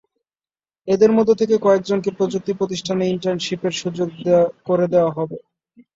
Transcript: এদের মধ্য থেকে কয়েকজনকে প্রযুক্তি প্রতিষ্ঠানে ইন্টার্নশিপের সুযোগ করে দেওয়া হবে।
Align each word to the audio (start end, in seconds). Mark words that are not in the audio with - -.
এদের 0.87 1.11
মধ্য 1.11 1.31
থেকে 1.35 1.55
কয়েকজনকে 1.57 2.09
প্রযুক্তি 2.17 2.51
প্রতিষ্ঠানে 2.53 3.03
ইন্টার্নশিপের 3.07 3.73
সুযোগ 3.81 4.09
করে 4.65 4.85
দেওয়া 4.93 5.11
হবে। 5.17 5.37